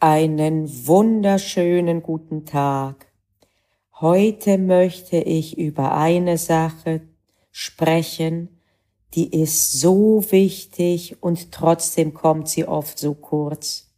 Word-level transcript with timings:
Einen 0.00 0.86
wunderschönen 0.86 2.04
guten 2.04 2.44
Tag. 2.44 3.08
Heute 4.00 4.56
möchte 4.56 5.16
ich 5.16 5.58
über 5.58 5.96
eine 5.96 6.38
Sache 6.38 7.00
sprechen, 7.50 8.60
die 9.14 9.42
ist 9.42 9.80
so 9.80 10.24
wichtig 10.30 11.20
und 11.20 11.50
trotzdem 11.50 12.14
kommt 12.14 12.48
sie 12.48 12.64
oft 12.64 12.96
so 12.96 13.12
kurz. 13.14 13.90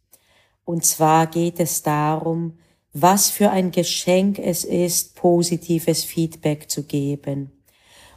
Und 0.65 0.85
zwar 0.85 1.27
geht 1.27 1.59
es 1.59 1.83
darum, 1.83 2.57
was 2.93 3.29
für 3.29 3.51
ein 3.51 3.69
Geschenk 3.69 4.39
es 4.39 4.63
ist, 4.63 5.13
positives 5.13 6.03
Feedback 6.03 6.67
zu 6.67 6.81
geben. 6.81 7.51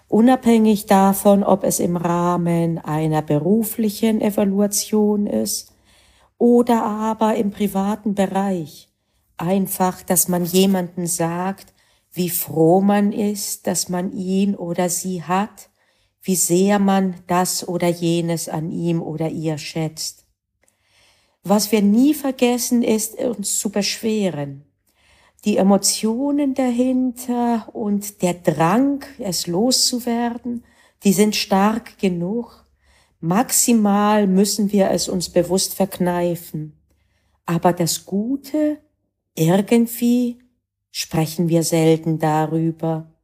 Unabhängig 0.08 0.86
davon, 0.86 1.44
ob 1.44 1.64
es 1.64 1.80
im 1.80 1.98
Rahmen 1.98 2.78
einer 2.78 3.20
beruflichen 3.20 4.22
Evaluation 4.22 5.26
ist 5.26 5.73
oder 6.38 6.82
aber 6.84 7.36
im 7.36 7.50
privaten 7.50 8.14
Bereich. 8.14 8.88
Einfach, 9.36 10.02
dass 10.02 10.28
man 10.28 10.44
jemanden 10.44 11.06
sagt, 11.06 11.74
wie 12.12 12.30
froh 12.30 12.80
man 12.80 13.12
ist, 13.12 13.66
dass 13.66 13.88
man 13.88 14.12
ihn 14.12 14.54
oder 14.54 14.88
sie 14.88 15.22
hat, 15.22 15.70
wie 16.22 16.36
sehr 16.36 16.78
man 16.78 17.16
das 17.26 17.66
oder 17.66 17.88
jenes 17.88 18.48
an 18.48 18.70
ihm 18.70 19.02
oder 19.02 19.28
ihr 19.28 19.58
schätzt. 19.58 20.24
Was 21.42 21.72
wir 21.72 21.82
nie 21.82 22.14
vergessen, 22.14 22.82
ist 22.82 23.18
uns 23.18 23.58
zu 23.58 23.68
beschweren. 23.68 24.64
Die 25.44 25.58
Emotionen 25.58 26.54
dahinter 26.54 27.68
und 27.74 28.22
der 28.22 28.32
Drang, 28.32 29.04
es 29.18 29.46
loszuwerden, 29.46 30.64
die 31.04 31.12
sind 31.12 31.36
stark 31.36 31.98
genug. 31.98 32.63
Maximal 33.24 34.26
müssen 34.26 34.70
wir 34.70 34.90
es 34.90 35.08
uns 35.08 35.30
bewusst 35.30 35.72
verkneifen. 35.72 36.78
Aber 37.46 37.72
das 37.72 38.04
Gute, 38.04 38.76
irgendwie 39.34 40.40
sprechen 40.90 41.48
wir 41.48 41.62
selten 41.62 42.18
darüber. 42.18 43.14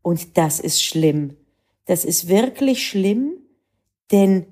Und 0.00 0.38
das 0.38 0.60
ist 0.60 0.82
schlimm. 0.82 1.36
Das 1.84 2.06
ist 2.06 2.26
wirklich 2.28 2.88
schlimm, 2.88 3.34
denn 4.10 4.46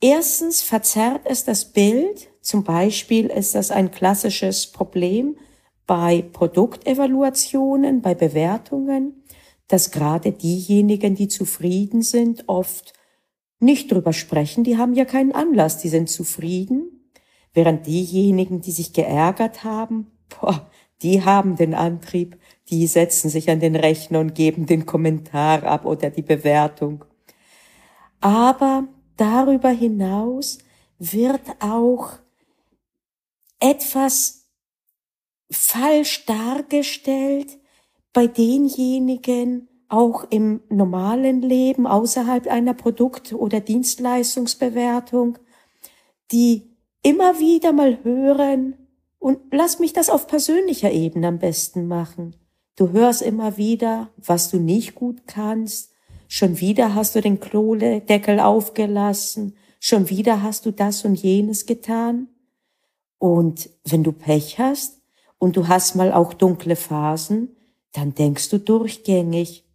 erstens 0.00 0.62
verzerrt 0.62 1.22
es 1.24 1.44
das 1.44 1.72
Bild. 1.72 2.28
Zum 2.42 2.62
Beispiel 2.62 3.26
ist 3.26 3.56
das 3.56 3.72
ein 3.72 3.90
klassisches 3.90 4.68
Problem 4.68 5.36
bei 5.84 6.22
Produktevaluationen, 6.32 8.02
bei 8.02 8.14
Bewertungen, 8.14 9.24
dass 9.66 9.90
gerade 9.90 10.30
diejenigen, 10.30 11.16
die 11.16 11.26
zufrieden 11.26 12.02
sind, 12.02 12.44
oft 12.46 12.92
nicht 13.62 13.90
drüber 13.90 14.12
sprechen, 14.12 14.64
die 14.64 14.76
haben 14.76 14.94
ja 14.94 15.04
keinen 15.04 15.32
Anlass, 15.32 15.78
die 15.78 15.88
sind 15.88 16.10
zufrieden, 16.10 17.08
während 17.54 17.86
diejenigen, 17.86 18.60
die 18.60 18.72
sich 18.72 18.92
geärgert 18.92 19.64
haben, 19.64 20.10
boah, 20.28 20.70
die 21.02 21.24
haben 21.24 21.56
den 21.56 21.74
Antrieb, 21.74 22.38
die 22.70 22.86
setzen 22.86 23.28
sich 23.28 23.50
an 23.50 23.60
den 23.60 23.76
Rechner 23.76 24.20
und 24.20 24.34
geben 24.34 24.66
den 24.66 24.86
Kommentar 24.86 25.64
ab 25.64 25.84
oder 25.84 26.10
die 26.10 26.22
Bewertung. 26.22 27.04
Aber 28.20 28.86
darüber 29.16 29.70
hinaus 29.70 30.58
wird 30.98 31.42
auch 31.60 32.12
etwas 33.58 34.46
falsch 35.50 36.24
dargestellt 36.26 37.58
bei 38.12 38.26
denjenigen, 38.26 39.68
auch 39.92 40.24
im 40.30 40.62
normalen 40.70 41.42
Leben 41.42 41.86
außerhalb 41.86 42.46
einer 42.46 42.72
Produkt- 42.72 43.34
oder 43.34 43.60
Dienstleistungsbewertung, 43.60 45.38
die 46.32 46.70
immer 47.02 47.38
wieder 47.38 47.74
mal 47.74 48.02
hören 48.02 48.74
und 49.18 49.38
lass 49.50 49.80
mich 49.80 49.92
das 49.92 50.08
auf 50.08 50.26
persönlicher 50.26 50.90
Ebene 50.90 51.28
am 51.28 51.38
besten 51.38 51.88
machen. 51.88 52.34
Du 52.74 52.92
hörst 52.92 53.20
immer 53.20 53.58
wieder, 53.58 54.08
was 54.16 54.50
du 54.50 54.58
nicht 54.58 54.94
gut 54.94 55.26
kannst. 55.26 55.90
Schon 56.26 56.58
wieder 56.58 56.94
hast 56.94 57.14
du 57.14 57.20
den 57.20 57.38
Kloledeckel 57.38 58.40
aufgelassen. 58.40 59.56
Schon 59.78 60.08
wieder 60.08 60.42
hast 60.42 60.64
du 60.64 60.70
das 60.70 61.04
und 61.04 61.16
jenes 61.16 61.66
getan. 61.66 62.28
Und 63.18 63.68
wenn 63.84 64.02
du 64.02 64.12
Pech 64.12 64.58
hast 64.58 65.02
und 65.36 65.54
du 65.58 65.68
hast 65.68 65.96
mal 65.96 66.14
auch 66.14 66.32
dunkle 66.32 66.76
Phasen, 66.76 67.54
dann 67.92 68.14
denkst 68.14 68.48
du 68.48 68.58
durchgängig, 68.58 69.66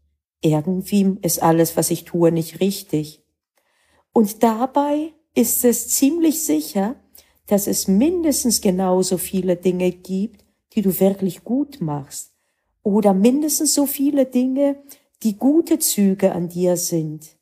irgendwie 0.41 1.17
ist 1.21 1.41
alles, 1.41 1.77
was 1.77 1.91
ich 1.91 2.05
tue, 2.05 2.31
nicht 2.31 2.59
richtig. 2.59 3.23
Und 4.13 4.43
dabei 4.43 5.13
ist 5.33 5.63
es 5.65 5.89
ziemlich 5.89 6.43
sicher, 6.43 6.95
dass 7.47 7.67
es 7.67 7.87
mindestens 7.87 8.61
genauso 8.61 9.17
viele 9.17 9.55
Dinge 9.55 9.91
gibt, 9.91 10.45
die 10.73 10.81
du 10.81 10.99
wirklich 10.99 11.43
gut 11.43 11.81
machst. 11.81 12.33
Oder 12.83 13.13
mindestens 13.13 13.73
so 13.73 13.85
viele 13.85 14.25
Dinge, 14.25 14.81
die 15.23 15.37
gute 15.37 15.79
Züge 15.79 16.31
an 16.31 16.49
dir 16.49 16.77
sind. 16.77 17.37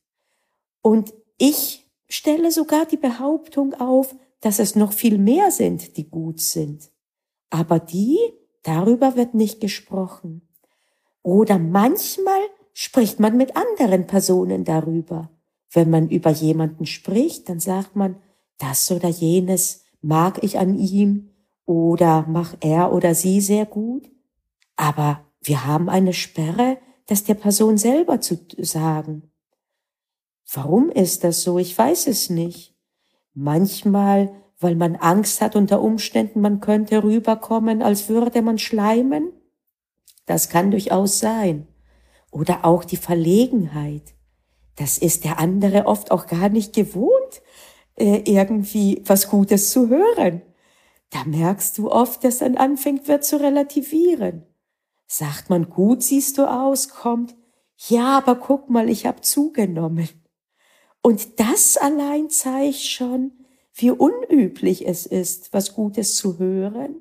Und 0.81 1.13
ich 1.37 1.89
stelle 2.07 2.51
sogar 2.51 2.85
die 2.85 2.97
Behauptung 2.97 3.73
auf, 3.73 4.15
dass 4.39 4.59
es 4.59 4.75
noch 4.75 4.93
viel 4.93 5.17
mehr 5.17 5.51
sind, 5.51 5.97
die 5.97 6.09
gut 6.09 6.39
sind. 6.39 6.91
Aber 7.49 7.79
die, 7.79 8.17
darüber 8.63 9.15
wird 9.15 9.33
nicht 9.33 9.59
gesprochen. 9.59 10.47
Oder 11.23 11.57
manchmal 11.57 12.41
spricht 12.77 13.21
man 13.21 13.37
mit 13.37 13.55
anderen 13.55 14.05
Personen 14.05 14.65
darüber. 14.65 15.29
Wenn 15.71 15.89
man 15.89 16.09
über 16.09 16.29
jemanden 16.29 16.85
spricht, 16.85 17.47
dann 17.47 17.61
sagt 17.61 17.95
man, 17.95 18.17
das 18.57 18.91
oder 18.91 19.07
jenes 19.07 19.85
mag 20.01 20.43
ich 20.43 20.59
an 20.59 20.77
ihm 20.77 21.29
oder 21.65 22.25
mach 22.27 22.53
er 22.59 22.91
oder 22.91 23.15
sie 23.15 23.39
sehr 23.39 23.65
gut. 23.65 24.11
Aber 24.75 25.23
wir 25.41 25.65
haben 25.65 25.89
eine 25.89 26.11
Sperre, 26.11 26.77
das 27.07 27.23
der 27.23 27.35
Person 27.35 27.77
selber 27.77 28.19
zu 28.19 28.37
sagen. 28.57 29.31
Warum 30.53 30.89
ist 30.89 31.23
das 31.23 31.43
so? 31.43 31.57
Ich 31.57 31.77
weiß 31.77 32.07
es 32.07 32.29
nicht. 32.29 32.75
Manchmal, 33.33 34.33
weil 34.59 34.75
man 34.75 34.97
Angst 34.97 35.39
hat 35.39 35.55
unter 35.55 35.81
Umständen, 35.81 36.41
man 36.41 36.59
könnte 36.59 37.03
rüberkommen, 37.03 37.81
als 37.81 38.09
würde 38.09 38.41
man 38.41 38.57
schleimen. 38.57 39.31
Das 40.25 40.49
kann 40.49 40.71
durchaus 40.71 41.19
sein. 41.19 41.67
Oder 42.35 42.65
auch 42.65 42.83
die 42.83 42.97
Verlegenheit. 42.97 44.13
Das 44.75 44.97
ist 44.97 45.23
der 45.23 45.39
andere 45.39 45.85
oft 45.85 46.11
auch 46.11 46.27
gar 46.27 46.49
nicht 46.49 46.73
gewohnt, 46.73 47.41
äh, 47.95 48.23
irgendwie 48.25 49.01
was 49.05 49.29
Gutes 49.29 49.71
zu 49.71 49.87
hören. 49.87 50.41
Da 51.11 51.23
merkst 51.23 51.77
du 51.77 51.89
oft, 51.89 52.25
dass 52.25 52.39
dann 52.39 52.57
anfängt 52.57 53.07
wird 53.07 53.23
zu 53.23 53.39
relativieren. 53.39 54.43
Sagt 55.07 55.49
man, 55.49 55.69
gut 55.69 56.03
siehst 56.03 56.37
du 56.37 56.43
aus, 56.43 56.89
kommt, 56.89 57.37
ja, 57.87 58.17
aber 58.17 58.35
guck 58.35 58.69
mal, 58.69 58.89
ich 58.89 59.05
hab 59.05 59.23
zugenommen. 59.23 60.09
Und 61.01 61.39
das 61.39 61.77
allein 61.77 62.29
zeigt 62.29 62.81
schon, 62.81 63.31
wie 63.73 63.91
unüblich 63.91 64.85
es 64.85 65.05
ist, 65.05 65.53
was 65.53 65.73
Gutes 65.73 66.17
zu 66.17 66.37
hören. 66.37 66.97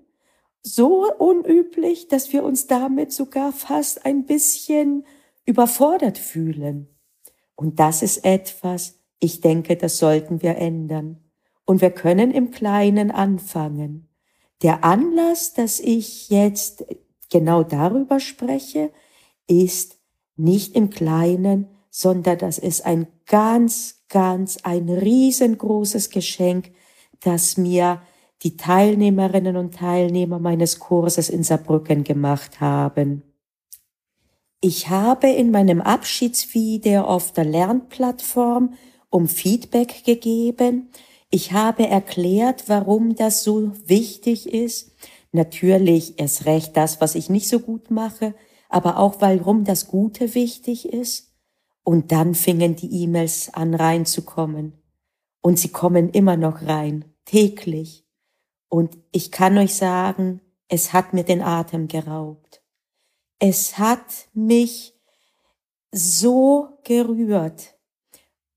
So 0.62 1.12
unüblich, 1.18 2.06
dass 2.06 2.32
wir 2.32 2.44
uns 2.44 2.68
damit 2.68 3.12
sogar 3.12 3.50
fast 3.50 4.06
ein 4.06 4.26
bisschen 4.26 5.04
überfordert 5.44 6.18
fühlen. 6.18 6.88
Und 7.54 7.78
das 7.80 8.02
ist 8.02 8.24
etwas, 8.24 8.98
ich 9.20 9.40
denke, 9.40 9.76
das 9.76 9.98
sollten 9.98 10.42
wir 10.42 10.56
ändern. 10.56 11.20
Und 11.64 11.80
wir 11.80 11.90
können 11.90 12.30
im 12.30 12.50
Kleinen 12.50 13.10
anfangen. 13.10 14.08
Der 14.62 14.84
Anlass, 14.84 15.54
dass 15.54 15.80
ich 15.80 16.28
jetzt 16.28 16.84
genau 17.30 17.62
darüber 17.62 18.20
spreche, 18.20 18.90
ist 19.46 19.98
nicht 20.36 20.74
im 20.74 20.90
Kleinen, 20.90 21.68
sondern 21.90 22.38
das 22.38 22.58
ist 22.58 22.84
ein 22.84 23.06
ganz, 23.26 24.04
ganz, 24.08 24.58
ein 24.62 24.88
riesengroßes 24.88 26.10
Geschenk, 26.10 26.72
das 27.20 27.56
mir 27.56 28.02
die 28.42 28.56
Teilnehmerinnen 28.56 29.56
und 29.56 29.74
Teilnehmer 29.74 30.38
meines 30.38 30.78
Kurses 30.78 31.30
in 31.30 31.42
Saarbrücken 31.42 32.04
gemacht 32.04 32.60
haben. 32.60 33.22
Ich 34.66 34.88
habe 34.88 35.28
in 35.28 35.50
meinem 35.50 35.82
Abschiedsvideo 35.82 37.02
auf 37.02 37.32
der 37.32 37.44
Lernplattform 37.44 38.72
um 39.10 39.28
Feedback 39.28 40.04
gegeben. 40.06 40.88
Ich 41.28 41.52
habe 41.52 41.86
erklärt, 41.86 42.64
warum 42.66 43.14
das 43.14 43.44
so 43.44 43.72
wichtig 43.86 44.50
ist. 44.50 44.92
Natürlich 45.32 46.18
erst 46.18 46.46
recht 46.46 46.78
das, 46.78 47.02
was 47.02 47.14
ich 47.14 47.28
nicht 47.28 47.46
so 47.46 47.60
gut 47.60 47.90
mache, 47.90 48.34
aber 48.70 48.96
auch 48.96 49.16
warum 49.20 49.64
das 49.64 49.86
Gute 49.86 50.34
wichtig 50.34 50.90
ist. 50.90 51.34
Und 51.82 52.10
dann 52.10 52.34
fingen 52.34 52.74
die 52.74 53.02
E-Mails 53.02 53.52
an 53.52 53.74
reinzukommen. 53.74 54.72
Und 55.42 55.58
sie 55.58 55.72
kommen 55.72 56.08
immer 56.08 56.38
noch 56.38 56.62
rein, 56.62 57.04
täglich. 57.26 58.06
Und 58.70 58.96
ich 59.12 59.30
kann 59.30 59.58
euch 59.58 59.74
sagen, 59.74 60.40
es 60.68 60.94
hat 60.94 61.12
mir 61.12 61.24
den 61.24 61.42
Atem 61.42 61.86
geraubt. 61.86 62.63
Es 63.46 63.76
hat 63.76 64.30
mich 64.32 64.94
so 65.92 66.78
gerührt 66.82 67.76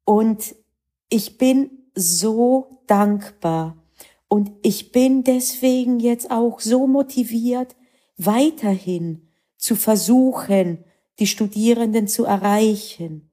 und 0.05 0.55
ich 1.09 1.37
bin 1.37 1.89
so 1.93 2.79
dankbar 2.87 3.75
Und 4.27 4.51
ich 4.61 4.91
bin 4.91 5.23
deswegen 5.23 5.99
jetzt 5.99 6.31
auch 6.31 6.59
so 6.59 6.87
motiviert, 6.87 7.75
weiterhin 8.17 9.27
zu 9.57 9.75
versuchen, 9.75 10.83
die 11.19 11.27
Studierenden 11.27 12.07
zu 12.07 12.25
erreichen. 12.25 13.31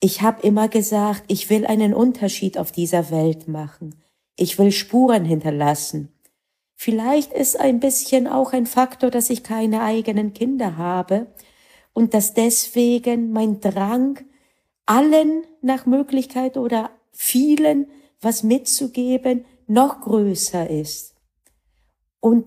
Ich 0.00 0.22
habe 0.22 0.42
immer 0.42 0.68
gesagt, 0.68 1.24
ich 1.28 1.50
will 1.50 1.66
einen 1.66 1.92
Unterschied 1.92 2.56
auf 2.56 2.72
dieser 2.72 3.10
Welt 3.10 3.48
machen. 3.48 3.96
Ich 4.36 4.58
will 4.58 4.72
Spuren 4.72 5.24
hinterlassen. 5.24 6.08
Vielleicht 6.82 7.34
ist 7.34 7.60
ein 7.60 7.78
bisschen 7.78 8.26
auch 8.26 8.54
ein 8.54 8.64
Faktor, 8.64 9.10
dass 9.10 9.28
ich 9.28 9.42
keine 9.42 9.82
eigenen 9.82 10.32
Kinder 10.32 10.78
habe 10.78 11.26
und 11.92 12.14
dass 12.14 12.32
deswegen 12.32 13.32
mein 13.32 13.60
Drang, 13.60 14.18
allen 14.86 15.42
nach 15.60 15.84
Möglichkeit 15.84 16.56
oder 16.56 16.88
vielen 17.12 17.90
was 18.22 18.44
mitzugeben, 18.44 19.44
noch 19.66 20.00
größer 20.00 20.70
ist. 20.70 21.16
Und 22.18 22.46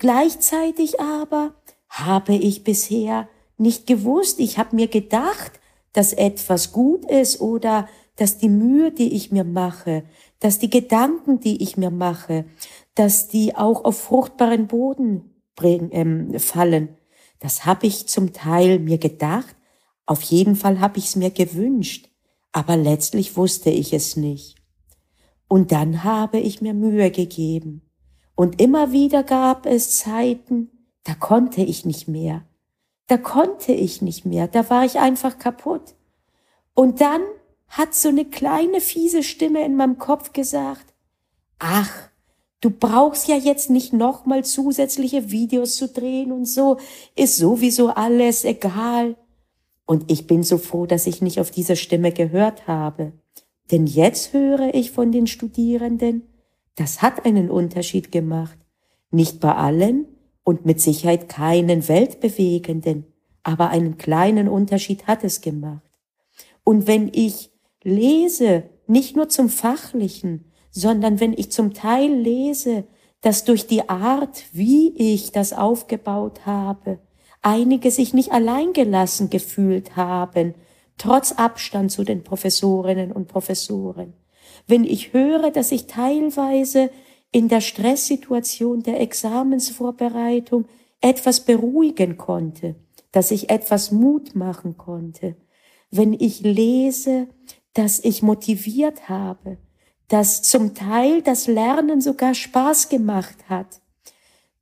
gleichzeitig 0.00 0.98
aber 0.98 1.54
habe 1.88 2.34
ich 2.34 2.64
bisher 2.64 3.28
nicht 3.58 3.86
gewusst, 3.86 4.40
ich 4.40 4.58
habe 4.58 4.74
mir 4.74 4.88
gedacht, 4.88 5.60
dass 5.92 6.12
etwas 6.12 6.72
gut 6.72 7.08
ist 7.08 7.40
oder 7.40 7.88
dass 8.16 8.38
die 8.38 8.48
Mühe, 8.48 8.92
die 8.92 9.14
ich 9.14 9.32
mir 9.32 9.44
mache, 9.44 10.04
dass 10.40 10.58
die 10.58 10.70
Gedanken, 10.70 11.40
die 11.40 11.62
ich 11.62 11.76
mir 11.76 11.90
mache, 11.90 12.44
dass 12.94 13.28
die 13.28 13.56
auch 13.56 13.84
auf 13.84 14.00
fruchtbaren 14.00 14.66
Boden 14.66 15.30
bringen, 15.56 15.88
ähm, 15.92 16.38
fallen. 16.38 16.96
Das 17.38 17.64
habe 17.64 17.86
ich 17.86 18.08
zum 18.08 18.32
Teil 18.32 18.78
mir 18.78 18.98
gedacht, 18.98 19.56
auf 20.06 20.22
jeden 20.22 20.56
Fall 20.56 20.80
habe 20.80 20.98
ich 20.98 21.06
es 21.06 21.16
mir 21.16 21.30
gewünscht, 21.30 22.10
aber 22.52 22.76
letztlich 22.76 23.36
wusste 23.36 23.70
ich 23.70 23.92
es 23.92 24.16
nicht. 24.16 24.56
Und 25.48 25.72
dann 25.72 26.04
habe 26.04 26.38
ich 26.38 26.60
mir 26.60 26.74
Mühe 26.74 27.10
gegeben. 27.10 27.82
Und 28.34 28.60
immer 28.60 28.92
wieder 28.92 29.22
gab 29.22 29.66
es 29.66 29.96
Zeiten, 29.96 30.70
da 31.04 31.14
konnte 31.14 31.62
ich 31.62 31.84
nicht 31.84 32.08
mehr. 32.08 32.44
Da 33.06 33.18
konnte 33.18 33.72
ich 33.72 34.00
nicht 34.00 34.24
mehr. 34.24 34.48
Da 34.48 34.70
war 34.70 34.84
ich 34.84 34.98
einfach 34.98 35.38
kaputt. 35.38 35.94
Und 36.74 37.00
dann 37.00 37.20
hat 37.72 37.94
so 37.94 38.10
eine 38.10 38.26
kleine 38.26 38.82
fiese 38.82 39.22
Stimme 39.22 39.64
in 39.64 39.76
meinem 39.76 39.96
Kopf 39.96 40.34
gesagt, 40.34 40.92
ach, 41.58 42.10
du 42.60 42.68
brauchst 42.70 43.28
ja 43.28 43.36
jetzt 43.36 43.70
nicht 43.70 43.94
nochmal 43.94 44.44
zusätzliche 44.44 45.30
Videos 45.30 45.76
zu 45.76 45.88
drehen 45.88 46.32
und 46.32 46.44
so, 46.44 46.76
ist 47.16 47.38
sowieso 47.38 47.88
alles 47.88 48.44
egal. 48.44 49.16
Und 49.86 50.10
ich 50.10 50.26
bin 50.26 50.42
so 50.42 50.58
froh, 50.58 50.84
dass 50.84 51.06
ich 51.06 51.22
nicht 51.22 51.40
auf 51.40 51.50
diese 51.50 51.76
Stimme 51.76 52.12
gehört 52.12 52.66
habe. 52.66 53.12
Denn 53.70 53.86
jetzt 53.86 54.34
höre 54.34 54.74
ich 54.74 54.90
von 54.90 55.10
den 55.10 55.26
Studierenden, 55.26 56.26
das 56.74 57.00
hat 57.00 57.24
einen 57.24 57.50
Unterschied 57.50 58.12
gemacht. 58.12 58.58
Nicht 59.10 59.40
bei 59.40 59.54
allen 59.54 60.06
und 60.44 60.66
mit 60.66 60.78
Sicherheit 60.78 61.30
keinen 61.30 61.88
weltbewegenden, 61.88 63.06
aber 63.42 63.70
einen 63.70 63.96
kleinen 63.96 64.48
Unterschied 64.48 65.06
hat 65.06 65.24
es 65.24 65.40
gemacht. 65.40 65.88
Und 66.64 66.86
wenn 66.86 67.10
ich 67.12 67.51
lese, 67.84 68.64
nicht 68.86 69.16
nur 69.16 69.28
zum 69.28 69.48
Fachlichen, 69.48 70.52
sondern 70.70 71.20
wenn 71.20 71.32
ich 71.32 71.50
zum 71.52 71.74
Teil 71.74 72.12
lese, 72.12 72.84
dass 73.20 73.44
durch 73.44 73.66
die 73.66 73.88
Art, 73.88 74.44
wie 74.52 74.92
ich 74.96 75.32
das 75.32 75.52
aufgebaut 75.52 76.44
habe, 76.44 76.98
einige 77.40 77.90
sich 77.90 78.14
nicht 78.14 78.32
alleingelassen 78.32 79.30
gefühlt 79.30 79.96
haben, 79.96 80.54
trotz 80.98 81.32
Abstand 81.32 81.90
zu 81.90 82.04
den 82.04 82.22
Professorinnen 82.22 83.12
und 83.12 83.28
Professoren. 83.28 84.14
Wenn 84.66 84.84
ich 84.84 85.12
höre, 85.12 85.50
dass 85.50 85.72
ich 85.72 85.86
teilweise 85.86 86.90
in 87.32 87.48
der 87.48 87.60
Stresssituation 87.60 88.82
der 88.82 89.00
Examensvorbereitung 89.00 90.66
etwas 91.00 91.40
beruhigen 91.40 92.16
konnte, 92.16 92.76
dass 93.10 93.30
ich 93.30 93.50
etwas 93.50 93.90
Mut 93.90 94.34
machen 94.34 94.76
konnte, 94.76 95.36
wenn 95.90 96.12
ich 96.12 96.40
lese, 96.40 97.28
dass 97.74 98.00
ich 98.00 98.22
motiviert 98.22 99.08
habe, 99.08 99.58
dass 100.08 100.42
zum 100.42 100.74
Teil 100.74 101.22
das 101.22 101.46
Lernen 101.46 102.00
sogar 102.00 102.34
Spaß 102.34 102.88
gemacht 102.88 103.48
hat, 103.48 103.80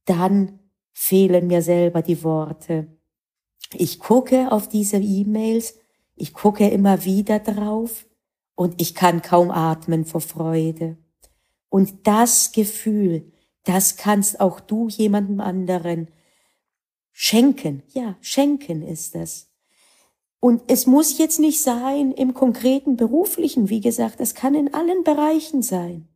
dann 0.05 0.61
fehlen 0.93 1.47
mir 1.47 1.63
selber 1.63 2.03
die 2.03 2.23
Worte. 2.23 2.87
Ich 3.73 3.99
gucke 3.99 4.53
auf 4.53 4.69
diese 4.69 4.99
E-Mails 4.99 5.75
ich 6.21 6.35
gucke 6.35 6.69
immer 6.69 7.07
wieder 7.07 7.39
drauf 7.39 8.07
und 8.55 8.79
ich 8.83 8.95
kann 8.95 9.23
kaum 9.23 9.51
atmen 9.51 10.05
vor 10.05 10.21
Freude. 10.21 10.99
Und 11.71 12.07
das 12.07 12.53
Gefühl, 12.53 13.33
das 13.65 13.97
kannst 13.97 14.39
auch 14.39 14.61
du 14.61 14.89
jemandem 14.91 15.41
anderen 15.41 16.09
schenken. 17.11 17.83
Ja, 17.95 18.19
schenken 18.21 18.83
ist 18.83 19.17
es. 19.17 19.50
Und 20.41 20.63
es 20.69 20.87
muss 20.87 21.19
jetzt 21.19 21.39
nicht 21.39 21.63
sein 21.63 22.13
im 22.13 22.33
konkreten 22.33 22.97
beruflichen, 22.97 23.69
wie 23.69 23.81
gesagt, 23.81 24.21
es 24.21 24.35
kann 24.35 24.55
in 24.55 24.73
allen 24.73 25.05
Bereichen 25.05 25.63
sein. 25.63 26.09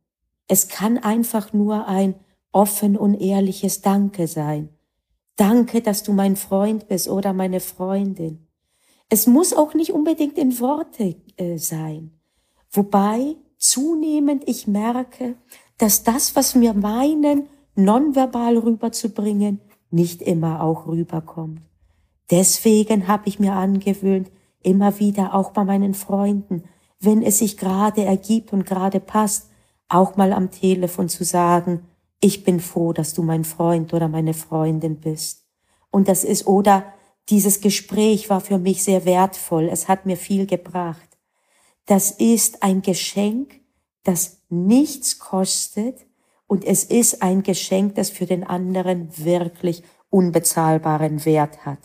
Es 0.47 0.67
kann 0.67 0.97
einfach 0.97 1.53
nur 1.53 1.87
ein 1.87 2.15
offen 2.51 2.97
und 2.97 3.15
ehrliches 3.15 3.81
Danke 3.81 4.27
sein. 4.27 4.69
Danke, 5.35 5.81
dass 5.81 6.01
du 6.03 6.13
mein 6.13 6.35
Freund 6.35 6.87
bist 6.87 7.07
oder 7.07 7.33
meine 7.33 7.59
Freundin. 7.59 8.47
Es 9.09 9.27
muss 9.27 9.53
auch 9.53 9.73
nicht 9.73 9.91
unbedingt 9.91 10.37
in 10.37 10.59
Worte 10.59 11.15
äh, 11.37 11.57
sein. 11.57 12.11
Wobei 12.71 13.35
zunehmend 13.57 14.43
ich 14.47 14.67
merke, 14.67 15.35
dass 15.77 16.03
das, 16.03 16.35
was 16.35 16.59
wir 16.59 16.73
meinen, 16.73 17.47
nonverbal 17.75 18.57
rüberzubringen, 18.57 19.59
nicht 19.91 20.21
immer 20.21 20.63
auch 20.63 20.87
rüberkommt. 20.87 21.61
Deswegen 22.31 23.07
habe 23.07 23.27
ich 23.27 23.39
mir 23.39 23.53
angewöhnt, 23.53 24.31
immer 24.61 24.99
wieder 24.99 25.33
auch 25.33 25.51
bei 25.51 25.63
meinen 25.63 25.93
Freunden, 25.93 26.63
wenn 26.99 27.21
es 27.21 27.39
sich 27.39 27.57
gerade 27.57 28.03
ergibt 28.03 28.51
und 28.53 28.65
gerade 28.65 28.99
passt, 28.99 29.49
auch 29.87 30.15
mal 30.15 30.33
am 30.33 30.49
Telefon 30.49 31.09
zu 31.09 31.23
sagen, 31.23 31.85
ich 32.19 32.43
bin 32.43 32.59
froh, 32.59 32.93
dass 32.93 33.13
du 33.13 33.21
mein 33.21 33.43
Freund 33.43 33.93
oder 33.93 34.07
meine 34.07 34.33
Freundin 34.33 34.99
bist. 34.99 35.45
Und 35.91 36.07
das 36.07 36.23
ist, 36.23 36.47
oder 36.47 36.85
dieses 37.29 37.61
Gespräch 37.61 38.29
war 38.29 38.41
für 38.41 38.57
mich 38.57 38.83
sehr 38.83 39.05
wertvoll. 39.05 39.69
Es 39.71 39.87
hat 39.87 40.05
mir 40.05 40.17
viel 40.17 40.47
gebracht. 40.47 41.17
Das 41.85 42.11
ist 42.11 42.63
ein 42.63 42.81
Geschenk, 42.81 43.61
das 44.03 44.41
nichts 44.49 45.19
kostet 45.19 46.05
und 46.47 46.63
es 46.63 46.83
ist 46.83 47.21
ein 47.21 47.43
Geschenk, 47.43 47.95
das 47.95 48.09
für 48.09 48.25
den 48.25 48.43
anderen 48.43 49.09
wirklich 49.17 49.83
unbezahlbaren 50.09 51.25
Wert 51.25 51.65
hat. 51.65 51.79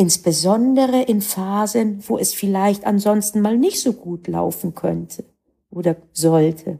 Insbesondere 0.00 1.02
in 1.02 1.20
Phasen, 1.20 2.02
wo 2.08 2.16
es 2.16 2.32
vielleicht 2.32 2.86
ansonsten 2.86 3.40
mal 3.40 3.58
nicht 3.58 3.80
so 3.80 3.92
gut 3.92 4.28
laufen 4.28 4.74
könnte 4.74 5.24
oder 5.70 5.96
sollte. 6.12 6.78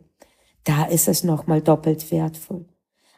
Da 0.65 0.85
ist 0.85 1.09
es 1.09 1.23
nochmal 1.23 1.61
doppelt 1.61 2.11
wertvoll. 2.11 2.65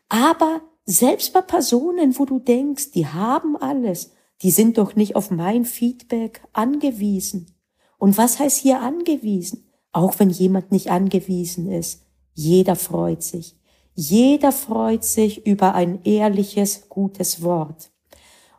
Aber 0.08 0.60
selbst 0.84 1.32
bei 1.32 1.40
Personen, 1.40 2.18
wo 2.18 2.24
du 2.24 2.40
denkst, 2.40 2.90
die 2.90 3.06
haben 3.06 3.56
alles 3.56 4.10
die 4.42 4.50
sind 4.50 4.76
doch 4.78 4.96
nicht 4.96 5.14
auf 5.14 5.30
mein 5.30 5.64
Feedback 5.64 6.42
angewiesen. 6.52 7.46
Und 7.96 8.18
was 8.18 8.40
heißt 8.40 8.58
hier 8.58 8.80
angewiesen? 8.80 9.68
Auch 9.92 10.18
wenn 10.18 10.30
jemand 10.30 10.72
nicht 10.72 10.90
angewiesen 10.90 11.70
ist. 11.70 12.04
Jeder 12.34 12.74
freut 12.74 13.22
sich. 13.22 13.56
Jeder 13.94 14.50
freut 14.50 15.04
sich 15.04 15.46
über 15.46 15.74
ein 15.74 16.02
ehrliches, 16.02 16.88
gutes 16.88 17.42
Wort. 17.42 17.91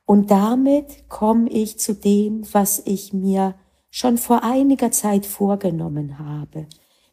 Und 0.06 0.32
damit 0.32 1.10
komme 1.10 1.50
ich 1.50 1.80
zu 1.80 1.94
dem, 1.94 2.44
was 2.52 2.82
ich 2.86 3.14
mir 3.14 3.56
schon 3.90 4.18
vor 4.18 4.44
einiger 4.44 4.92
Zeit 4.92 5.26
vorgenommen 5.26 6.20
habe, 6.20 6.68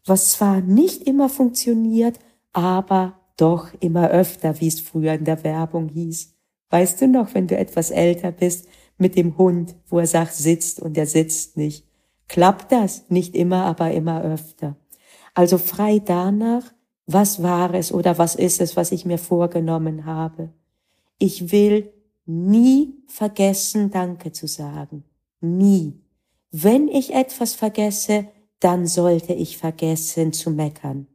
was 0.07 0.33
zwar 0.33 0.61
nicht 0.61 1.03
immer 1.07 1.29
funktioniert, 1.29 2.19
aber 2.53 3.21
doch 3.37 3.69
immer 3.81 4.09
öfter, 4.11 4.61
wie 4.61 4.69
es 4.69 4.81
früher 4.81 5.15
in 5.15 5.25
der 5.25 5.45
Werbung 5.45 5.89
hieß. 5.89 6.35
Weißt 6.71 7.01
du 7.01 7.09
noch, 7.09 7.35
wenn 7.35 7.47
du 7.47 7.57
etwas 7.57 7.91
älter 7.91 8.33
bist, 8.33 8.67
mit 8.99 9.17
dem 9.17 9.39
Hund, 9.39 9.77
wo 9.89 9.99
er 9.99 10.07
sagt, 10.07 10.35
sitzt 10.35 10.81
und 10.81 10.97
er 10.97 11.07
sitzt 11.07 11.57
nicht. 11.57 11.87
Klappt 12.29 12.71
das? 12.71 13.09
Nicht 13.09 13.35
immer, 13.35 13.65
aber 13.65 13.91
immer 13.93 14.23
öfter. 14.23 14.77
Also 15.35 15.59
frei 15.59 16.01
danach, 16.01 16.65
was 17.07 17.43
war 17.43 17.75
es 17.75 17.93
oder 17.93 18.19
was 18.19 18.35
ist 18.35 18.61
es, 18.61 18.77
was 18.77 18.93
ich 18.93 19.05
mir 19.05 19.19
vorgenommen 19.19 20.05
habe. 20.05 20.51
Ich 21.19 21.51
will 21.51 21.93
nie 22.31 22.95
vergessen, 23.07 23.91
Danke 23.91 24.33
zu 24.33 24.47
sagen. 24.47 25.05
Nie. 25.41 26.01
Wenn 26.51 26.89
ich 26.89 27.15
etwas 27.15 27.55
vergesse, 27.55 28.29
dann 28.59 28.87
sollte 28.87 29.33
ich 29.33 29.59
vergessen 29.59 30.33
zu 30.33 30.51
meckern. 30.51 31.07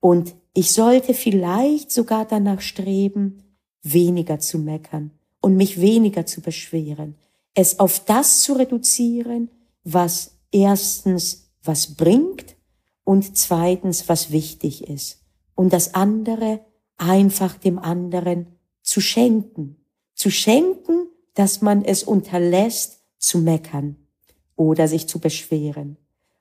Und 0.00 0.34
ich 0.54 0.72
sollte 0.72 1.14
vielleicht 1.14 1.90
sogar 1.90 2.24
danach 2.24 2.60
streben, 2.60 3.42
weniger 3.82 4.38
zu 4.38 4.58
meckern 4.58 5.10
und 5.40 5.56
mich 5.56 5.80
weniger 5.80 6.26
zu 6.26 6.40
beschweren. 6.40 7.16
Es 7.54 7.78
auf 7.78 8.04
das 8.04 8.40
zu 8.40 8.54
reduzieren, 8.54 9.50
was 9.84 10.36
erstens 10.52 11.50
was 11.62 11.94
bringt 11.94 12.56
und 13.04 13.36
zweitens 13.36 14.08
was 14.08 14.30
wichtig 14.30 14.88
ist. 14.88 15.26
und 15.56 15.72
das 15.72 15.94
andere 15.94 16.60
einfach 16.98 17.56
dem 17.56 17.80
anderen 17.80 18.46
zu 18.82 19.00
schenken. 19.00 19.76
Zu 20.26 20.32
schenken, 20.32 21.06
dass 21.34 21.62
man 21.62 21.84
es 21.84 22.02
unterlässt 22.02 22.98
zu 23.16 23.38
meckern 23.38 23.94
oder 24.56 24.88
sich 24.88 25.06
zu 25.06 25.20
beschweren. 25.20 25.98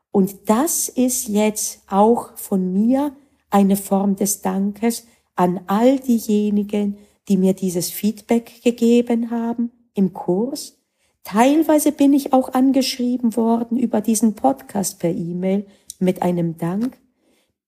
Und 0.09 0.49
das 0.49 0.89
ist 0.89 1.27
jetzt 1.27 1.83
auch 1.87 2.35
von 2.35 2.73
mir 2.73 3.15
eine 3.51 3.75
Form 3.77 4.15
des 4.15 4.41
Dankes 4.41 5.05
an 5.35 5.61
all 5.67 5.99
diejenigen, 5.99 6.97
die 7.27 7.37
mir 7.37 7.53
dieses 7.53 7.91
Feedback 7.91 8.63
gegeben 8.63 9.29
haben 9.29 9.71
im 9.93 10.13
Kurs. 10.13 10.79
Teilweise 11.23 11.91
bin 11.91 12.13
ich 12.13 12.33
auch 12.33 12.55
angeschrieben 12.55 13.35
worden 13.35 13.77
über 13.77 14.01
diesen 14.01 14.33
Podcast 14.33 14.97
per 14.97 15.11
E-Mail 15.11 15.67
mit 15.99 16.23
einem 16.23 16.57
Dank. 16.57 16.97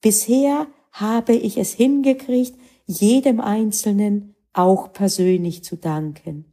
Bisher 0.02 0.66
habe 0.92 1.34
ich 1.34 1.60
es 1.60 1.74
hingekriegt, 1.74 2.58
jedem 2.88 3.40
Einzelnen 3.40 4.34
auch 4.58 4.92
persönlich 4.92 5.64
zu 5.64 5.78
danken. 5.78 6.46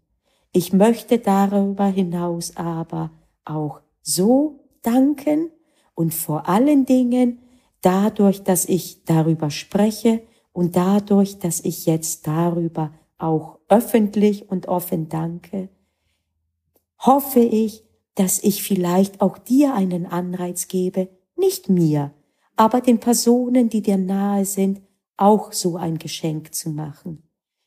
Ich 0.52 0.73
möchte 0.73 1.18
darüber 1.18 1.87
hinaus 1.87 2.56
aber 2.56 3.11
auch 3.44 3.80
so 4.02 4.61
danken 4.82 5.50
und 5.94 6.12
vor 6.12 6.49
allen 6.49 6.84
Dingen 6.84 7.40
dadurch, 7.80 8.42
dass 8.42 8.66
ich 8.66 9.04
darüber 9.04 9.50
spreche 9.50 10.23
und 10.52 10.76
dadurch, 10.76 11.38
dass 11.38 11.61
ich 11.61 11.87
jetzt 11.87 12.26
darüber 12.26 12.92
auch 13.18 13.58
öffentlich 13.68 14.50
und 14.50 14.68
offen 14.68 15.08
danke, 15.08 15.70
hoffe 16.99 17.40
ich, 17.40 17.84
dass 18.14 18.42
ich 18.42 18.62
vielleicht 18.62 19.20
auch 19.20 19.38
dir 19.38 19.75
einen 19.75 20.06
Anreiz 20.06 20.68
gebe, 20.68 21.08
nicht 21.37 21.68
mir, 21.68 22.12
aber 22.54 22.80
den 22.80 23.00
Personen, 23.00 23.70
die 23.70 23.82
dir 23.82 23.96
nahe 23.96 24.44
sind, 24.44 24.82
auch 25.16 25.52
so 25.52 25.76
ein 25.76 25.99
Geschenk 25.99 26.54
zu 26.54 26.70
machen. 26.70 27.23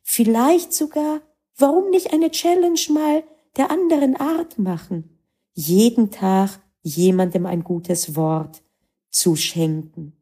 Vielleicht 0.09 0.73
sogar, 0.73 1.19
warum 1.57 1.89
nicht 1.89 2.13
eine 2.13 2.31
Challenge 2.31 2.79
mal 2.91 3.25
der 3.57 3.69
anderen 3.69 4.15
Art 4.15 4.57
machen? 4.57 5.19
Jeden 5.53 6.11
Tag 6.11 6.61
jemandem 6.81 7.45
ein 7.45 7.61
gutes 7.65 8.15
Wort 8.15 8.63
zu 9.09 9.35
schenken. 9.35 10.13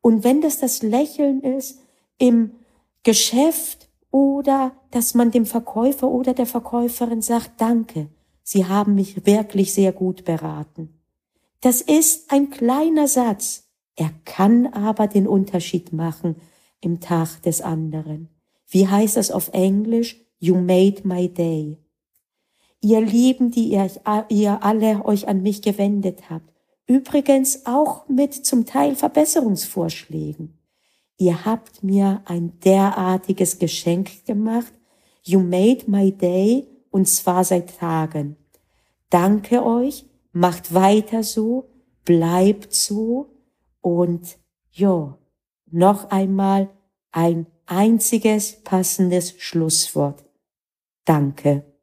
Und 0.00 0.24
wenn 0.24 0.40
das 0.40 0.60
das 0.60 0.82
Lächeln 0.82 1.42
ist 1.42 1.78
im 2.16 2.52
Geschäft 3.02 3.90
oder 4.10 4.72
dass 4.90 5.12
man 5.12 5.30
dem 5.30 5.44
Verkäufer 5.44 6.08
oder 6.08 6.32
der 6.32 6.46
Verkäuferin 6.46 7.20
sagt, 7.20 7.60
danke, 7.60 8.08
Sie 8.42 8.64
haben 8.64 8.94
mich 8.94 9.26
wirklich 9.26 9.74
sehr 9.74 9.92
gut 9.92 10.24
beraten. 10.24 11.00
Das 11.60 11.82
ist 11.82 12.32
ein 12.32 12.48
kleiner 12.48 13.08
Satz, 13.08 13.68
er 13.94 14.10
kann 14.24 14.66
aber 14.68 15.06
den 15.06 15.28
Unterschied 15.28 15.92
machen 15.92 16.36
im 16.80 17.00
Tag 17.00 17.42
des 17.42 17.60
anderen. 17.60 18.33
Wie 18.74 18.88
heißt 18.88 19.16
das 19.16 19.30
auf 19.30 19.50
Englisch? 19.52 20.20
You 20.40 20.56
made 20.56 21.06
my 21.06 21.28
day. 21.28 21.78
Ihr 22.80 23.00
Lieben, 23.02 23.52
die 23.52 23.68
ihr, 23.68 23.88
ihr 24.28 24.64
alle 24.64 25.04
euch 25.04 25.28
an 25.28 25.42
mich 25.42 25.62
gewendet 25.62 26.28
habt, 26.28 26.52
übrigens 26.88 27.66
auch 27.66 28.08
mit 28.08 28.34
zum 28.34 28.66
Teil 28.66 28.96
Verbesserungsvorschlägen. 28.96 30.58
Ihr 31.18 31.44
habt 31.44 31.84
mir 31.84 32.22
ein 32.24 32.58
derartiges 32.64 33.60
Geschenk 33.60 34.26
gemacht. 34.26 34.72
You 35.22 35.38
made 35.38 35.84
my 35.86 36.10
day 36.10 36.66
und 36.90 37.06
zwar 37.06 37.44
seit 37.44 37.78
Tagen. 37.78 38.34
Danke 39.08 39.64
euch, 39.64 40.04
macht 40.32 40.74
weiter 40.74 41.22
so, 41.22 41.68
bleibt 42.04 42.74
so 42.74 43.36
und 43.80 44.36
ja, 44.72 45.16
noch 45.70 46.10
einmal 46.10 46.70
ein 47.12 47.46
einziges 47.66 48.62
passendes 48.62 49.34
Schlusswort. 49.38 50.24
Danke. 51.04 51.73